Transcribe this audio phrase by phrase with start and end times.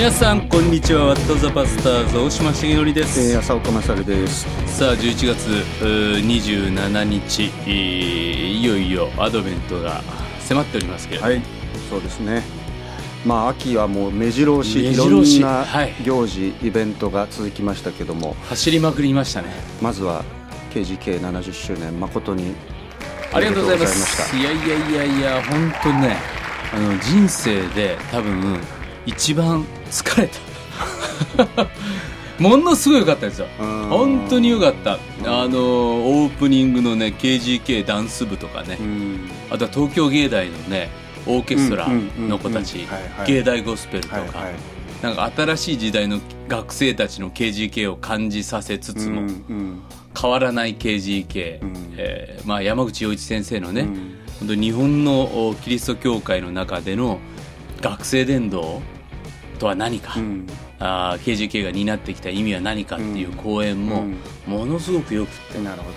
[0.00, 1.08] 皆さんこんにちは。
[1.08, 4.46] ワットザバスターズ大島重則です、えー、浅岡勝です。
[4.78, 7.70] さあ11月うー27日えー
[8.50, 10.02] いよいよアドベントが
[10.38, 11.42] 迫っておりますけれども、はい、
[11.90, 12.42] そうですね。
[13.26, 15.42] まあ秋はもう目白押し目い白押し。
[15.42, 15.94] ろんなはい。
[16.02, 19.48] 行事、イベントが続きましたけども、走りまくりましたね。
[19.82, 20.24] まずは
[20.72, 22.54] KGK70 周年誠に
[23.34, 24.34] ありがとうございます。
[24.34, 26.16] いやいやいやいや本当ね
[26.72, 28.58] あの人生で多分
[29.04, 31.66] 一番疲れた。
[32.40, 33.46] ものすごい良かったですよ。
[33.60, 33.88] うん。
[33.88, 34.94] 本当に良かった。
[34.94, 39.30] あのオープニングのね KGK ダンス部とかね、うん。
[39.50, 40.88] あとは東京芸大のね
[41.26, 41.86] オーケストラ
[42.18, 42.86] の子たち。
[43.26, 44.54] 芸大ゴスペルとか、はいはい。
[45.02, 49.82] なんか新しい時代の学生たちの KGK を感じさせつつも、うんうん。
[50.18, 51.94] 変わらない KGK、うん。
[51.98, 54.14] えーまあ、山口洋一先生のね、うん。
[54.40, 57.18] 本当日本のおキリスト教会の中での
[57.82, 58.80] 学生伝道
[59.60, 60.46] とは何か、うん。
[60.80, 64.16] あー KGK が担ってきた意味は何かっていう講演もうん。
[64.46, 65.92] ものすごくよくって、なるほ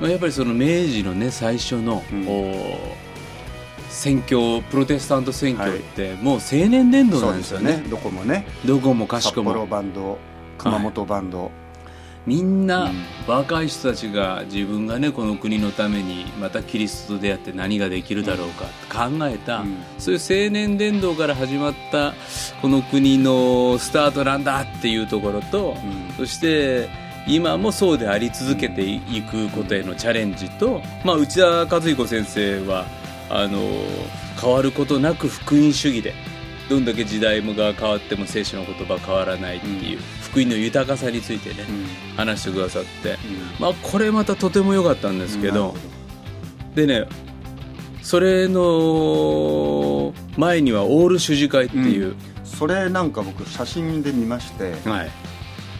[0.00, 2.28] まあ、やっぱりその明治のね最初の、うん。
[2.28, 2.78] お
[3.88, 7.20] 選挙プロテスタント選挙ってもう青年伝ど。
[7.20, 7.72] 道そなですよね。
[7.72, 7.90] うんですよね。
[7.90, 8.46] どこもね。
[8.66, 9.52] どこもかし札こも。
[9.52, 10.18] 幌バンド、
[10.58, 11.50] 熊本バンド。
[12.26, 19.76] みんな、うん若い人たちが自分がねこの国のためにまたキリストと出会って何ができるだろうかって考えた、うん。
[19.98, 22.12] そういう青年伝道から始まった
[22.60, 26.16] この国のスタートなんだっていうところと、うん。
[26.16, 26.88] そして
[27.28, 32.86] 今もそうであり続けていくことへのチャレンジと、まあ、内田和彦先生は
[33.28, 33.60] あの
[34.40, 36.14] 変わることなく福音主義で
[36.70, 42.16] どんだけ時代もが変わっても聖書の言葉変わらないっていう、福音の豊かさについてね、うん。
[42.16, 43.16] 話してくださって、うん。
[43.58, 45.76] まあ、これまたとても良かったんですけどなるほ、
[46.76, 47.08] でね
[48.02, 52.14] それの前にはオール主事会っていう、
[52.44, 55.10] それなんか僕写真で見まして、はい、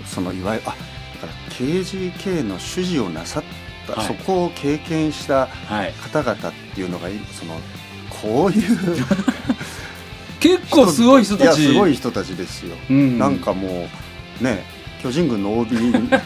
[0.06, 3.42] そのいわゆるあだから KGK の主事をなさっ
[3.86, 4.06] た、はい。
[4.08, 7.54] そこを経験したはい、方々っていうのがいその
[8.10, 8.96] こういう
[10.40, 11.60] 結構すごい人たち。
[11.62, 13.18] いやすごい人たちですよ、うん。
[13.18, 13.88] なんかも
[14.40, 14.64] うね
[15.02, 16.20] 巨人軍の OB みたい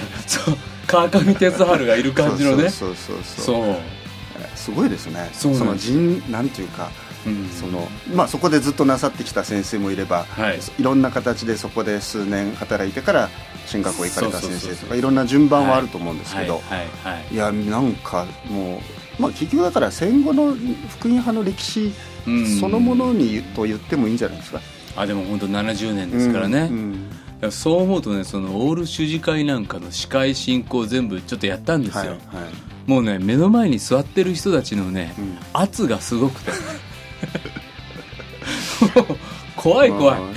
[0.00, 0.08] な。
[0.26, 0.56] そう。
[0.86, 2.68] 川上哲治がいる感じのね。
[2.68, 3.64] そうそうそうそう。
[3.66, 3.76] そう。
[4.54, 5.30] すごいですね。
[5.32, 6.90] その人なんていうか
[7.26, 7.48] うん。
[7.48, 10.58] そのまあそこでずっとなさってきた先生もいれば、はい。
[10.78, 13.30] いろんな形でそこで数年働いてから
[13.66, 16.78] 進学校行かれた先生とかいろんな順番はあると思うんですけど、はい。
[16.78, 16.88] はい。
[17.14, 17.34] はい。
[17.34, 17.36] い。
[17.36, 18.80] やなんかも
[19.18, 20.54] う、まあ、結局だから戦後の
[20.88, 22.13] 福音派の歴史うん
[22.60, 24.60] そのものにと言ってもいいんじゃないですか。
[24.96, 32.18] あでも本当70年ですからね、うんだからそう思うとねそのオール主事会なんかの司会進行全部ちょっとやったんですよ、はいはい。
[32.86, 35.38] もうね目の前に座ってる人たちのね、うん。
[35.52, 36.52] 圧がすごくて
[39.64, 40.20] 怖い怖い。
[40.20, 40.34] うん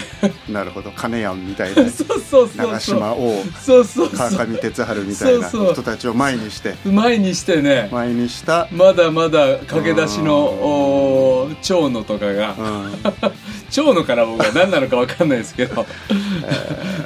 [0.54, 0.90] なるほど。
[0.92, 1.76] 金やんみたいな。
[1.92, 2.98] そうそうそう長そう。
[2.98, 3.44] 島王。
[3.62, 4.48] そうそう川そう。
[4.48, 5.50] 上哲治みたいな。
[5.50, 5.74] そうそう。
[5.74, 6.76] 人たちを前にして。
[6.86, 7.90] 前にしてね。
[7.92, 12.56] 前にした、まだまだ駆け出しのお長野とかが。
[12.58, 12.94] うん。
[13.70, 15.86] 長野から僕は何なのか分かんないですけど、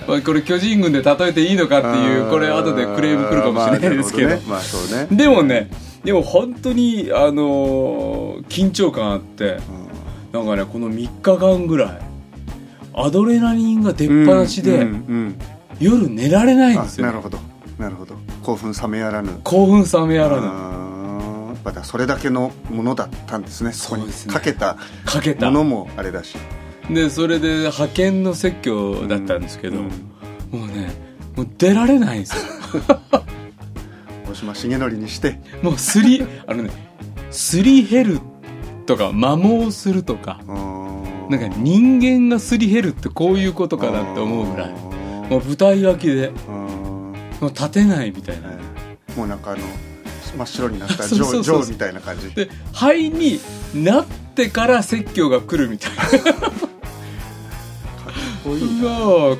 [0.07, 5.07] まあこれ巨人軍で例えていいのかっていうこれ後でクレーム来るかもしれないですけど,、まあそうね。
[5.09, 5.71] でもね
[6.05, 9.57] でも本当にあのー緊張感あって。
[10.31, 12.10] なんかねこの3日間ぐらい
[12.93, 15.35] アドレナリンが出っ放しで、うんうん
[15.79, 17.39] 夜寝られないんあですよ、なるほど。
[17.79, 18.15] なるほど。
[18.43, 19.39] 興奮冷めやらぬ。
[19.43, 20.47] 興奮冷めやらぬ。
[20.47, 21.47] あー。
[21.47, 23.71] やっぱだそれだけのものだったんですね。
[23.71, 25.47] そこにかけたかけた。
[25.47, 26.37] ものもあれだし。
[26.89, 29.83] でそれで派遣の説教だったんですけど、うん。
[30.51, 30.91] もうね
[31.35, 32.41] もう出られないんですよ。
[34.29, 35.39] 大島重則にして。
[35.63, 36.69] もうすりあのね
[37.31, 38.19] すり減る
[38.85, 40.41] とか摩耗するとか。
[40.47, 40.80] な
[41.31, 44.71] なんか人間がすり減るってこういうことかなって思うぐらい。
[45.29, 46.29] もう舞台脇で。
[46.29, 48.49] もう立てないみたいな。
[49.15, 49.61] もうなんかあの
[50.37, 52.29] 真っ白になったジョージョーみたいな感じ。
[52.35, 53.39] で肺に
[53.73, 54.05] なっ
[54.35, 55.91] てから説教が来るみたい
[58.43, 59.37] こういうなもう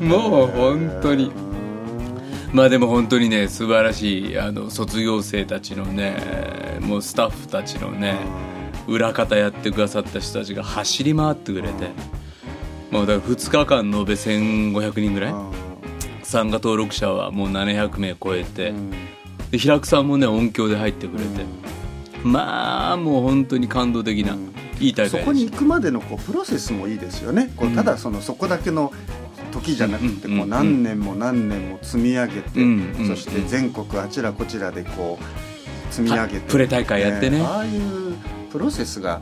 [0.00, 1.30] もう本当に。
[2.54, 8.16] まあでも本当にね素晴らしいあの卒業生たちのねもうスタッフたちのね
[8.86, 11.90] 裏方やってくださった人たちが走り回ってくれて。
[12.90, 15.34] もうだから2日間延べ1500人ぐらい？
[16.22, 18.72] 参加登録者はもう700名超えて。
[19.50, 21.44] で平久さんもね音響で入ってくれて。
[22.22, 24.52] まあもう本当に感動的な、うん。
[24.80, 27.52] いい大そこに行くまでのこうプロセスもいいですよね。
[27.56, 27.74] こううん。
[27.74, 28.92] ただそのそこだけの
[29.52, 32.60] 時じゃなくてうんこう何年も何年も積み上げて
[33.06, 36.40] そして全国あちらこちらでこう積み上げて。
[36.48, 37.40] プレ大会やってね。
[37.42, 38.16] ああいう
[38.54, 39.20] プロセスが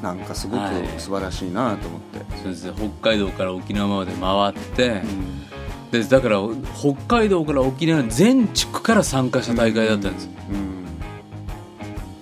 [0.00, 1.00] なんかすごくはい。
[1.00, 2.72] 素晴らしいなと思って、そうですね。
[2.76, 5.90] 北海道から沖縄まで回ってうん。
[5.90, 6.38] でだから
[6.78, 10.84] 北海道から沖縄全地区から参加した大会だったんです、うん。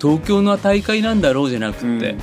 [0.01, 2.15] 東京の大会なんだろうじゃなくうんて、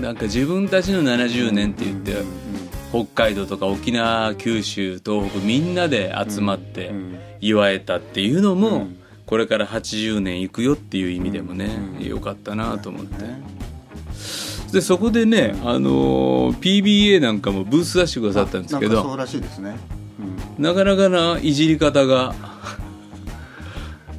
[0.00, 2.46] なんか自分たちの70年って言って、うん
[2.92, 7.18] 北海道とか沖縄九州東北みんなで集まってうん。
[7.40, 11.66] 祝えたっていうのも、うんこれから80年いくよっていう意味でもね、
[12.00, 12.06] うん。
[12.06, 13.42] よかったなと思って、ね
[14.72, 19.76] でそこでね、あのー PBA なんかもブース出してくださったんですけどなんかそうらしいですね、
[20.58, 20.62] うん。
[20.62, 22.34] なかなかないじり方が。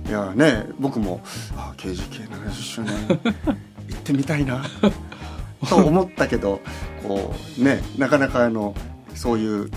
[0.08, 1.22] いやね僕も
[1.58, 4.64] あ KGK70 周年行ってみたいな
[5.68, 6.62] と思ったけど
[7.06, 8.74] こうねなかなかあの
[9.14, 9.70] そういう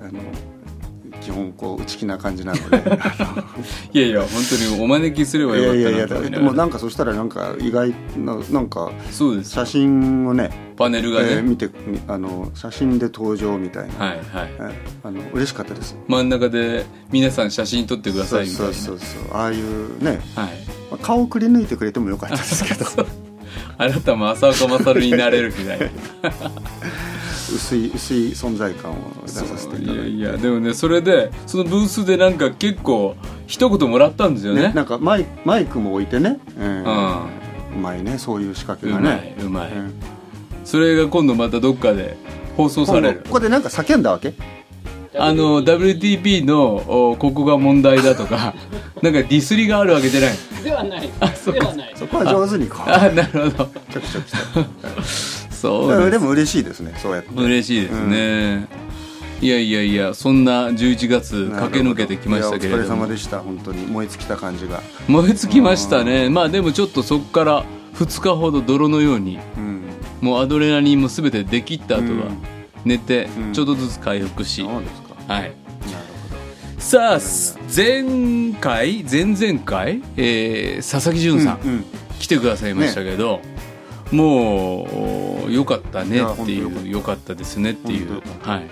[0.00, 0.18] あの
[1.20, 2.82] 基本こう内気な感じなので。
[2.98, 3.44] あ
[3.92, 11.68] いやいや本当にお招きすればよかったなと思いでもなんかそしたらなんか意外ななんかそうです写真をねパネルがね、えー見て
[12.08, 14.50] あの写真で登場みたいな、はいはい。
[14.60, 15.94] えあの嬉しかったです。
[16.08, 18.72] 真ん中で皆さん写真撮ってくださいみたいな。
[18.72, 20.48] そうそうそうああいうね、はい。
[20.90, 22.86] まあ顔くり抜いてくれてもよかったですけど。
[23.76, 25.86] あなたも浅岡勝になれるみたいな
[27.54, 28.94] 薄い薄い存在感を
[29.26, 30.10] 出させていいただいて。
[30.10, 33.16] やいやでもねそれでそのブースでなんか結構
[33.46, 34.62] 一言もらったんですよね。
[34.68, 37.20] ね、なんかマイマイクも置いてね、えー
[37.72, 39.94] ううまいねそういう仕掛けんうまがねいうまい、うん。
[40.64, 42.16] それが今度またどっかで
[42.56, 43.22] 放送される。
[43.24, 44.34] ここでなんか叫んだわけ？
[45.18, 48.54] あの WTP のおここが問題だとか
[49.02, 50.30] なんかディスりがあるわけじゃない。
[50.62, 51.10] ではない。
[51.34, 51.92] そうではない。
[51.96, 52.90] そこは上手にこう。
[52.90, 53.70] あなるほど。
[53.92, 54.30] ちょくちょく
[55.60, 57.34] そうでも嬉しいですねそうやって。
[57.34, 58.68] 嬉しいですね、
[59.40, 63.86] いやいやいやそんな11月駆け抜けてきましたけれいやお疲れども様でした本当に。
[63.86, 64.82] 燃え尽きた感じが。
[65.08, 66.28] 燃え尽きましたね。
[66.28, 67.64] まあでもちょっとそこから
[67.94, 69.82] 2日ほど泥のようにうん。
[70.20, 72.38] もうアドレナリンも全てできった後はうん。
[72.84, 73.52] 寝てうん。
[73.52, 75.34] ちょっとずつ回復し、そうですか。
[75.34, 75.42] はい。
[75.42, 75.54] なる
[76.78, 77.18] さあ
[77.74, 81.84] 前回前々回、えー佐々木潤さん、うんうん。
[82.18, 83.40] 来てくださいましたけど、
[84.12, 87.34] もうよかったねっていうよかった。
[87.34, 88.22] ですねっていう。
[88.42, 88.68] はい。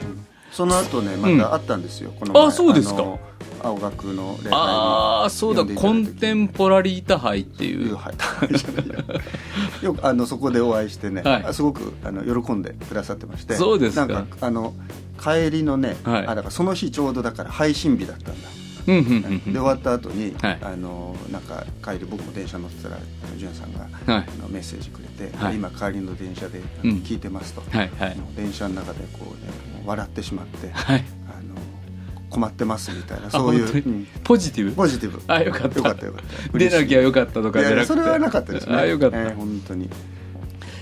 [0.52, 2.94] その後ねまたあったんですよ、このあそうですか。
[3.02, 3.20] の
[3.62, 5.64] 青学のああそうだ。
[5.64, 7.90] コンテンポラリータ杯っていう。
[7.90, 8.00] よ
[9.82, 13.54] よくあのそこでお会いしてね、すごくあの喜んでくださってまして。
[13.54, 14.06] そうですか。
[14.06, 14.74] なんかあの
[15.22, 16.26] 帰りのね、はい。
[16.26, 18.48] あだからその日ちょうどだから配信日だったんだ、
[18.88, 20.58] で終わった後に、はい。
[20.62, 22.96] あのなんか帰り僕も電車乗ってたら
[23.36, 23.90] 潤さんが、はい。
[24.26, 25.56] あのメッセージくれて、はい。
[25.56, 28.16] 今帰りの電車で聞いてますと、はいはい。
[28.36, 29.52] 電車の中でこうね
[29.84, 31.04] 笑ってしまって、はい。
[31.28, 31.54] あの
[32.30, 34.72] 困ってますみたいなそういう、ポジティブ？
[34.72, 35.20] ポジティブ。
[35.26, 35.76] あよかった。
[35.76, 36.58] よかったよかった。
[36.58, 37.86] 出なきゃよかったとかじゃなくて。
[37.86, 38.74] それはなかったですね。
[38.74, 39.90] あよかった、えー本当に。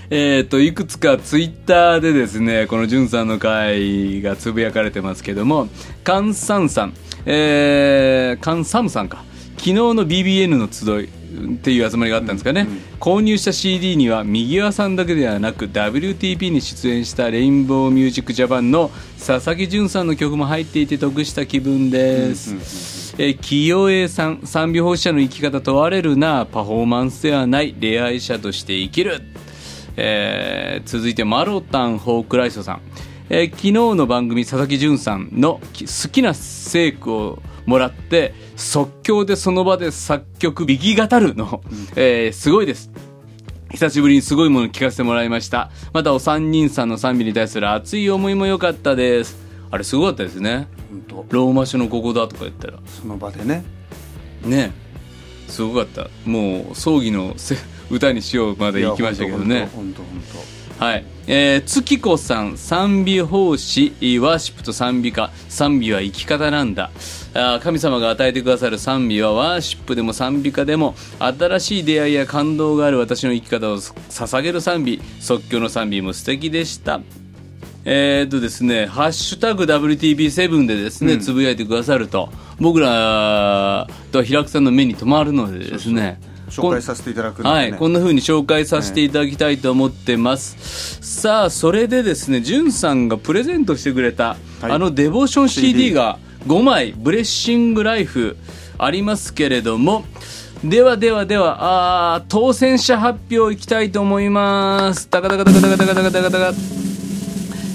[0.09, 5.67] えっ、といくつかツイッターでですねこのんさんの回がつぶやかれてますけども
[6.05, 6.93] カンサンさん
[7.29, 9.23] えー、カンサムさんか。
[9.57, 11.05] 昨日の BBN の集い
[11.55, 18.89] っていう集まりがあったんですかね、うんうん購入した CD には右輪さんだけではなく WTP に出演したレインボーミュージックジャパンの
[19.23, 22.67] 佐々木潤さんの曲も入っていて得した気分です、うんうんうん
[23.19, 26.45] えー清江さん賛美奉仕者の生き方問われるな。
[26.45, 27.75] パフォーマンスではない。
[27.79, 29.21] 礼拝者として生きる、
[29.95, 32.81] えー続いてマロタン・ホークライソさん、
[33.29, 41.61] えー昨日の番組佐々木潤さんのき好きな聖句をもらって即興でその場で作曲弾き語るの、
[41.95, 42.89] えーすごいです。
[43.71, 45.71] 久しぶりにすごいものを聞かせてもらいました。
[45.91, 49.37] またお三人さんの賛美に対する熱い思いも良かったです。
[49.69, 50.67] あれすごかったですね。
[51.29, 52.79] ローマ書のここだとか言ったら。
[52.85, 53.65] その場でね。
[54.45, 54.71] ね。
[55.49, 56.07] すごかった。
[56.25, 57.57] もう葬儀のせ
[57.89, 59.69] 歌にしようまで行きましたけどね。
[60.79, 66.89] はいえー、月子さん賛美奉仕ワーシップと賛美歌賛美は生き方なんだ。
[67.33, 77.01] あー神様が与えてくださる賛美はワーシップでも賛美歌でも新しい出会いや感動がある私の生き方を捧げる賛美即興の賛美も素敵でした。
[77.83, 81.19] えーっとですね、ハッシュタグ WTB7 でですね、うん。
[81.21, 82.29] つぶやいてくださると、
[82.59, 90.99] 僕らと平久さんの目に留まるのでですね、当紹介させていただくね、はい、こんな風に紹介させていただきたいと思ってます。
[91.01, 98.37] さあ、それでですね、じゅんさんがプレゼントしてくれた、はいあのデボーション CD が5枚、ブレッシングライフ
[98.77, 100.05] ありますけれども、
[100.63, 105.07] ではではでは、あー当選者発表いきたいと思います。
[105.09, 106.53] タカタカタカタカタカタカタカタカ。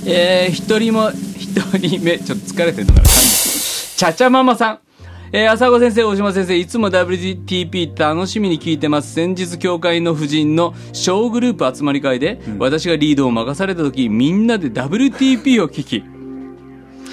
[0.05, 3.07] えー、一人も、一人目、ちょっと疲れてるのかな。
[3.09, 4.79] ちゃちゃママさん。
[5.35, 9.15] えー、浅子先生、大島先生、いつも WTP 楽しみに聞いてます。
[9.15, 16.05] 先日、教会の婦人の小グループ集まり会で、私がリードを任された時、みんなで WTP を聞き、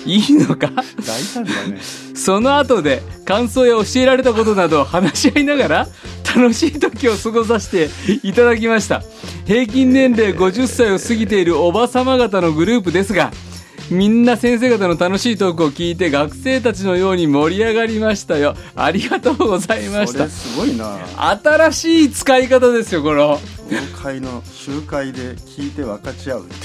[0.06, 0.70] いいのか？
[1.08, 1.80] 大胆だね。
[2.14, 5.88] その後で感想や教えられたことなどを話し合いながら
[6.36, 7.90] 楽しい時を過ごさせて
[8.24, 9.02] いただきました。
[9.46, 13.32] 平均年齢50歳を過ぎているおばさま方のグループですが
[13.91, 18.55] みんな先生方の楽しいトークを聞いて学生たちのように盛り上がりましたよ。
[18.75, 20.29] ありがとうございました。
[20.29, 21.00] すごいな。
[21.41, 23.39] 新しい使い方ですよこの。
[23.69, 26.55] 教会の集会で聞いて分かち合うって。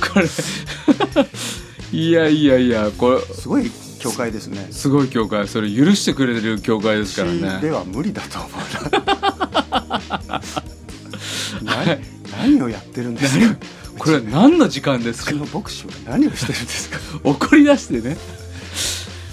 [0.12, 0.26] これ。
[1.92, 3.20] いやいやいやこれ。
[3.34, 4.68] すごい教会ですね。
[4.70, 5.46] すごい教会。
[5.48, 8.54] それ許してくれてる教会ですから私ねでは無理だと思う
[10.24, 10.40] な。
[11.62, 13.56] 何何をやってるんですか
[14.00, 15.32] これは何の時間ですか？
[15.54, 16.98] 牧師は何をしてるんですか？
[17.22, 18.16] 怒り出してね。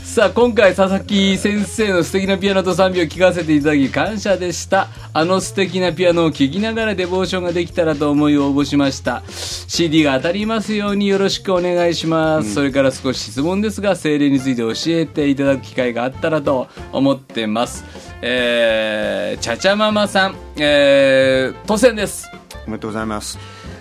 [0.03, 4.87] さあ今回佐々木先生の素敵なピアノと賛美を聴かせていただき感謝でした。
[5.13, 9.21] あの素敵なピアノを聴きながらデボーションができたらと思い応募しました。
[9.29, 17.85] CD が当たりますようによろしくお願いします、それから少し質問ですが精霊について教えていただく機会があったらと思ってます。
[18.21, 22.27] えー、ちゃちゃママさんえー、当選です。
[22.65, 23.37] おめでとうございます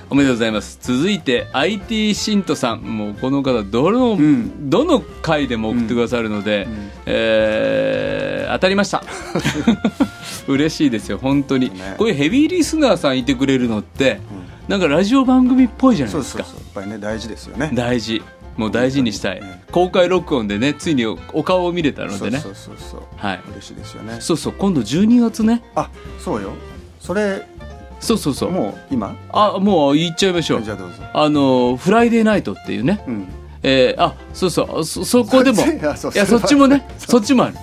[0.08, 0.78] おめでとうございます。
[0.80, 2.82] 続いて IT シントさん。
[2.82, 4.70] もうこの方どの、ん。
[4.70, 6.68] どの回でも送ってくださるので、
[7.06, 9.02] えー当たりました。
[10.48, 11.94] 嬉しいですよ本当に、ね。
[11.98, 14.20] こういうヘビーリスナーさんいてくれるのって、
[14.68, 16.42] なんかラジオ番組っぽいじゃないですか。
[16.42, 17.70] やっぱりね大事ですよね。
[17.74, 18.22] 大事。
[18.56, 22.38] もう大事にしたい、ね公開録音でねついにおお顔を見れたのでね。
[22.38, 23.00] そうそうそうそう。
[23.16, 23.40] はい。
[23.50, 24.16] 嬉しいですよね。
[24.20, 25.62] そうそう今度12月ね。
[25.74, 26.52] あそうよ。
[27.00, 27.46] それ
[28.00, 28.50] そうそうそう。
[28.50, 29.16] もう今？
[29.32, 30.62] あもう言っちゃいましょう。
[30.62, 30.94] じゃあどうぞ。
[31.12, 33.28] あのフライデーナイトっていうね、うん。
[33.62, 34.84] えーあそうそう。
[34.84, 35.62] そそこでも。
[35.62, 36.86] いやそっちもね。
[36.98, 37.44] そっちも。
[37.44, 37.54] ある。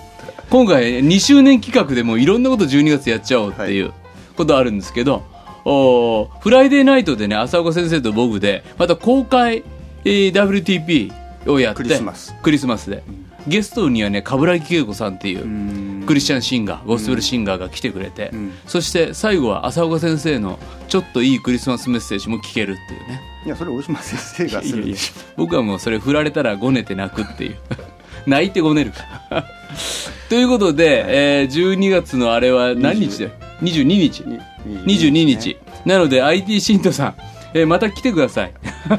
[0.50, 3.94] 今回2周年企画でもういろんなこと12月やっちゃおうっていう
[4.36, 5.24] ことあるんですけど、
[5.66, 9.64] おーフライデーナイトでね浅岡先生と僕でまた公開、
[10.06, 11.12] えー WTP
[11.50, 12.36] をやってクリスマス。
[12.42, 13.04] クリスマスで、
[13.48, 16.04] ゲストにはね冠城恵子さんっていう、うん。
[16.06, 18.54] クリスチャンシンガーゴスペルシンガーが来てくれて、ん。
[18.68, 23.22] そして最後は浅岡先生のちょっといいクリスマスメッセージも聞けるっていうね。
[23.46, 24.86] いやそれ大島先生がする。
[24.86, 27.58] でし僕はもうそれ振られたらごねて泣くっていう。
[28.26, 29.46] 泣いてごねるから。
[30.30, 33.32] ということで、えー12月のあれは何日だよ
[33.62, 34.24] ？22日。
[34.24, 34.40] ょに
[34.86, 37.16] 22日、なので IT シントさん
[37.54, 38.54] えーまた来てください。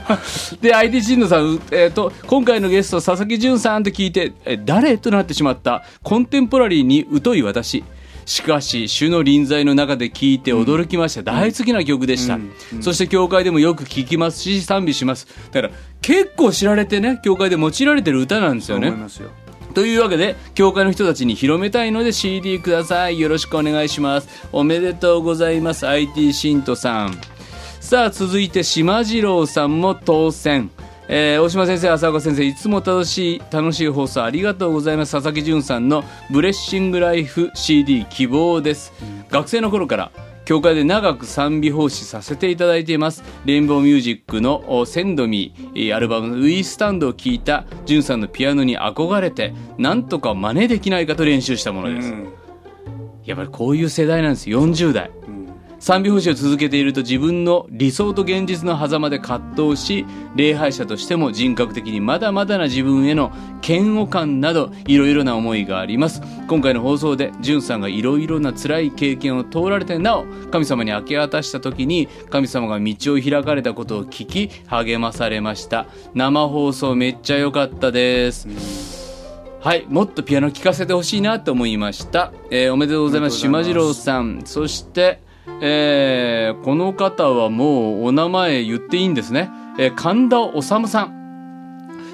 [0.61, 4.99] で IT シントさん、うえーと今回のゲスト佐々木淳さんと聞いて、えー誰？
[4.99, 7.85] となってしまったコンテンポラリーに疎い私。
[8.27, 12.39] しかし主の臨在の中で聞いて驚きました、大好きな曲でした、
[12.81, 15.27] そして教会でもよく聞きますし賛美します。
[15.53, 18.89] だから結構知られてね教会で用いられてる歌なんですよね。
[18.89, 19.29] 思いますよ。
[19.75, 23.21] というわけで教会の人たちに広めたいので CD ください。
[23.21, 24.29] よろしくお願いします。
[24.53, 27.19] おめでとうございます IT シントさん
[27.95, 30.73] さあ続いて島次郎さんも当選
[31.07, 35.13] えー大島先生、浅岡先生、いつも楽しい、楽しい放送ありがとうございます。
[35.13, 38.93] 佐々木淳さんのブレッシングライフ CD 希望です。
[39.31, 40.11] 学生の頃から、
[40.45, 43.23] 教会で長く賛美奉仕させていただいています。
[43.45, 52.09] レインボーミュージックのおセンドミーアルバムウィースタンドを聴いた淳さんのピアノに憧れて、なんとか真似できないかと練習したものです。
[52.09, 52.29] うん
[53.25, 54.51] やっぱりこういう世代なんです。
[54.51, 55.11] 40代。
[55.29, 55.34] うん
[55.85, 63.31] 賛美奉仕を続けていると自分の理想と現実の狭間で葛藤し礼拝者としても人格的にまだまだな自分への
[63.63, 78.49] 嫌悪感などいろいろな思いがあります今回の放送でジュンさんがいろいろな辛い経験を通られてなお神様に明け渡した時に神様が道を開かれたことを聞き励まされました生放送めっちゃ良かったです、
[79.61, 82.33] はい、もっとピアノ聴かせてほしいなと思いました。
[82.51, 83.47] えーおめでとうございます。
[83.47, 84.43] おめでとうございます島次郎さん。
[84.45, 85.24] そして、
[85.61, 89.51] えーこの方はもうお名前言っていいんですね。
[89.79, 91.25] えー神田治さん。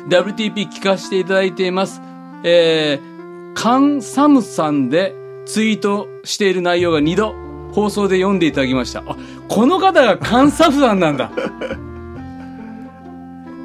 [0.09, 2.01] WTP 聞かせていただいています。
[2.43, 5.15] えー、カンサムさんで
[5.47, 7.35] ツイートしている内容が2度
[7.73, 9.01] 放送で読んでいただきました。
[9.07, 9.17] あ、
[9.49, 11.31] この方がカンサムさんなんだ。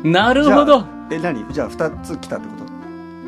[0.04, 0.86] なるほど。
[1.10, 1.46] え何？
[1.52, 2.65] じゃあ2つ来たってこと？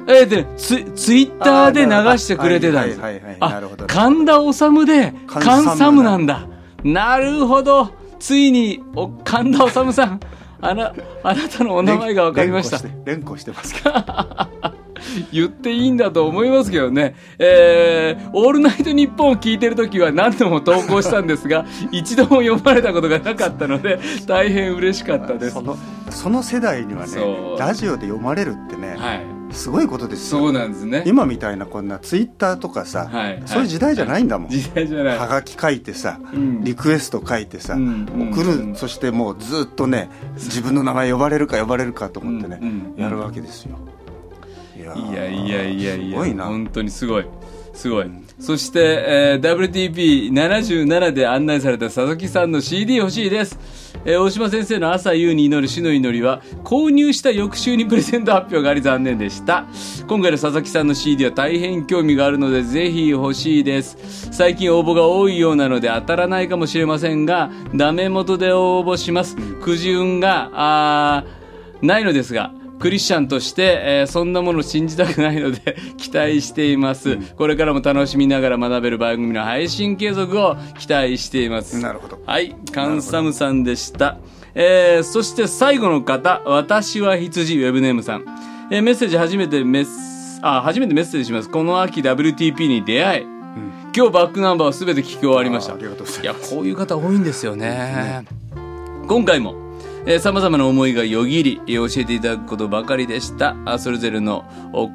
[0.08, 3.02] えー、で、ツ、ツイッターで流してくれてたんです。
[3.88, 6.48] 神田治で、カンカンササムムなんだ。
[6.84, 7.92] なるほど。
[8.20, 10.20] ついに、お、神田治さん、
[10.62, 12.78] あな、あなたのお名前が分かりました。
[12.78, 13.94] 連呼して連呼してますけど
[15.32, 17.16] 言っていいんだと思いますけどね。
[17.38, 25.62] えー、オールナイトニッポンを聞いてるときは何度も投稿したんですが、 一度も読まれたことがなかったので、大変嬉しかったですそ。
[25.62, 25.78] の
[26.10, 27.12] その世代にはね
[27.60, 29.37] ラジオで読まれるってね、はい。
[29.52, 30.40] すごいことですよ。
[30.40, 31.04] そうなんですね。
[31.06, 33.42] 今みたいなこんなツイッターとかさ、はい。
[33.46, 35.18] そういう時代じゃないんだもん、時代じゃない。
[35.18, 36.64] はがき書いてさ、うん。
[36.64, 38.32] リクエスト書いてさ、うん。
[38.32, 38.76] 送る、うん。
[38.76, 42.60] そしてもうずっとね自分の名前呼ばれるか呼ばれるかと思ってね、
[42.98, 43.78] やるわけですよ。
[44.76, 46.18] いやいやいやいやいや。
[46.18, 46.46] すごいな。
[46.46, 47.26] 本当にすごい。
[47.74, 59.66] すごい、そして、えー WTP77 で案内された佐々木さんの CD 欲しいです、えー大島先生の朝夕に祈る死の祈りは購入した翌週にプレゼント発表があり残念でした。
[60.08, 63.98] 今回の佐々木さんの CD は大変興味があるのでぜひ欲しいです。
[64.32, 69.36] 最近応募が多いようなので当たらないかもしれませんがダメ元で応募します。
[69.36, 81.80] くじ運があーないのですがクリスチャンとして、えーそんなものを信じたくないので 期待しています、これからも楽しみながら学べる番組の配信継続を期待しています。
[81.80, 82.20] なるほど。
[82.26, 84.18] はいカンサムさんでした。
[84.54, 88.26] えーそして最後の方私は羊ウェブネームさん、
[88.72, 91.50] えーメッセージ初めてメスあ初めてメッセージします。
[91.50, 93.26] この秋 WTP に出会い、
[93.96, 95.74] 今日バックナンバーを全て聞き終わりました。
[95.74, 96.50] ありがとうございます。
[96.50, 98.24] いやこういう方多いんですよね。
[99.08, 99.56] 今回も
[100.20, 103.58] さまざまな思いがよぎりえー教えていただくことばかりでした。
[103.66, 104.90] あそれぞれのお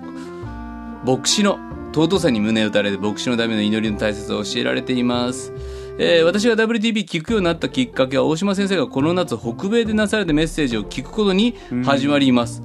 [1.05, 1.59] 牧師の
[1.95, 5.53] 尊さに胸を打たれて牧師のための祈りの大切さを教えられています。
[5.99, 12.63] えー私が WTP 聞くようになったきっかけは大島先生がこの夏北米でなされたメッセージを聞くことに始まります、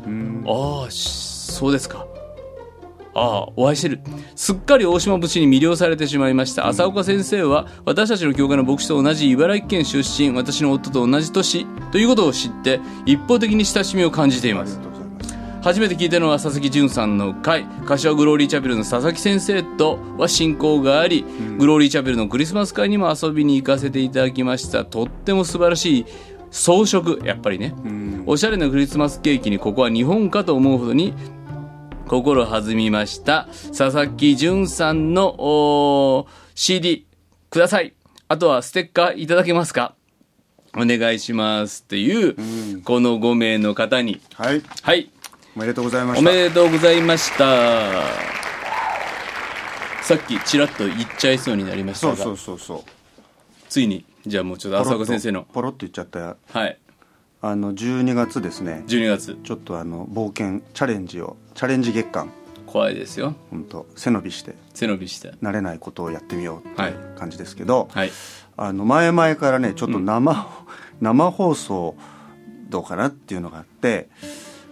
[0.47, 2.07] ああしそうですか
[3.19, 3.99] ああ、お会いしてる。
[4.35, 6.67] すっかり大島節に魅了されてしまいました。
[6.67, 14.79] 浅岡先生は、私たちの教会の牧師と同じ茨城県出身、私の夫と同じ年、ということを知って、一方的に親しみを感じています。
[15.63, 21.25] 初めて聞いたのは佐々木淳さんの回柏グローリーチャペルの佐々木先生とは親交があり、
[21.57, 24.85] グローリーチャペルのクリスマス会にも遊びに行かせていただきました。
[24.85, 26.05] とっても素晴らしい
[26.51, 27.17] 装飾。
[27.25, 27.73] やっぱりね、
[28.27, 31.13] おしゃれなクリスマスケーキにここは日本かと思うほどに
[32.07, 33.47] 心弾みました。
[33.77, 37.05] 佐々木淳さんの CD
[37.49, 37.93] ください。
[38.29, 39.93] あとはステッカーいただけますか？
[40.75, 42.35] お願いしますっていう、
[42.83, 44.21] この5名の方に。
[44.33, 44.61] はい。
[44.81, 45.09] はい。
[45.55, 47.91] おめでとうございましおためでとうございました。
[50.03, 52.91] さっきちらっと言っちゃいそうになりましたが、そうそうそうそう。
[53.67, 56.19] ついに、じゃあもうちょっと浅岡先生の、ポロッと言っちゃった。
[56.19, 56.79] よはい、
[57.41, 58.83] あの12月ですね。
[58.87, 62.31] 12月、ちょっとあの冒険チャレンジをチャレンジ月間
[62.67, 63.33] 怖いですよ。
[63.49, 65.33] 本当背伸びして背伸びして。
[65.41, 68.11] 慣れないことをやってみようってはいいう感じですけど、はい。
[68.57, 70.47] あの前々からねちょっと生,、
[71.01, 71.95] 生放送
[72.69, 74.07] どうかなっていうのがあって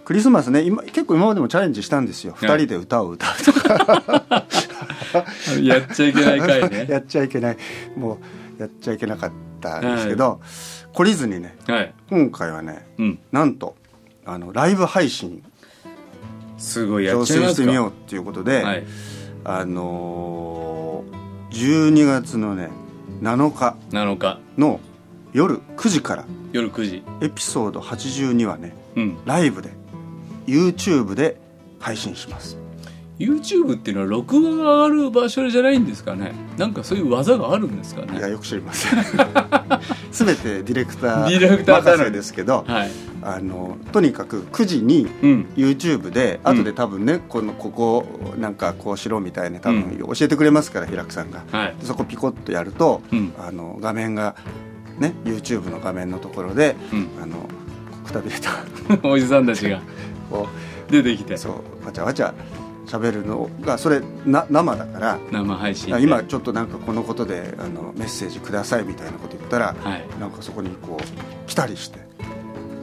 [0.03, 4.45] クリスマスね今結構今までもチャレンジしたんですよ、はい2人で歌を歌うとか
[5.63, 6.83] やっちゃいけない回やね。
[7.01, 7.57] っちゃいけない
[7.97, 8.19] も
[8.59, 10.39] うやっちゃいけなかったんですけど、
[10.93, 11.93] 懲りずにねはい。
[12.11, 13.19] 今回はねうん。
[13.31, 13.75] なんと
[14.23, 15.43] あのライブ配信
[16.57, 17.55] すごいやっ挑ちゃいますか？
[17.55, 18.83] 戦してみようっていうことで、はい。
[19.43, 22.69] あのー、12月のね
[23.21, 24.79] 7日7日、の
[25.33, 27.03] 夜9時から夜9時。
[27.21, 29.17] エピソード82はねうん。
[29.25, 29.71] ライブで
[30.47, 31.37] YouTube で
[31.79, 32.57] 配信します
[33.17, 36.33] YouTube っていうのは録画が上がる場所じゃないんですかね？
[36.57, 38.99] なんかそういう技があるんですかいやねよく知りません。
[40.11, 42.91] 全てディレクタディレクターー任せですけどはい。
[43.21, 45.47] あのとにかく9時にうん。
[45.55, 46.57] YouTube でうん。
[46.59, 48.05] 後で多分ね、このここ
[48.37, 51.43] なんかこうしろみたいな多分教えてくれますから平久さんが。
[51.51, 51.75] はい。
[51.79, 53.33] でそこピコッとやると、うん。
[53.39, 54.35] あの画面が
[54.99, 57.09] ね YouTube の画面のところで、うん。
[57.21, 57.47] あの
[58.05, 58.51] くたびれた。
[59.07, 59.79] おじさんたちが。
[60.29, 60.47] こ
[60.89, 61.33] 出てきて。
[61.35, 62.33] う、そうわちゃわちゃ
[62.85, 66.01] 喋るのがそれな生だから生配信で。
[66.01, 70.05] 今ちょっとなんかこのことであのメッセージくださいみたいなこと言ったら、はい。
[70.19, 71.99] なんかそこにこう来たりして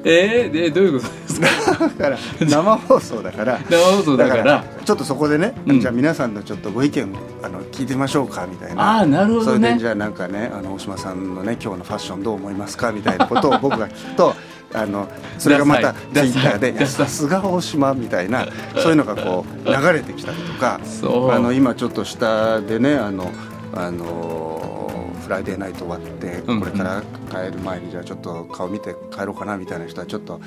[0.05, 1.41] えー、で、どういうことです
[1.79, 1.79] か？
[1.89, 4.65] だから生放送だから 生放送だから。
[4.85, 9.89] ちょっとそこでね、うんじゃあ皆さんのちょっとご意見あの聞いてみましょうかみたいなああ、なるほどねそれでじ。
[9.89, 14.35] ゃあなんかねあの大島さんのね今日のファッションどう思いますかみたいなことを僕が聞くと
[14.75, 15.09] あの
[15.39, 21.31] それがまたツイッターで「いやダサいさすが大島」みたいなそういうのがこう流れてきたりとかそう。
[21.31, 23.31] あの今ちょっと下でねあの
[23.75, 30.41] あのフライデーナイト終わってうんこれから帰る前にじゃあちょっと顔見て帰ろうかなみたいな人はちょっと